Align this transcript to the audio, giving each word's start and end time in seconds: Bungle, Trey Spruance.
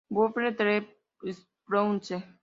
Bungle, 0.09 0.51
Trey 0.55 0.87
Spruance. 1.31 2.17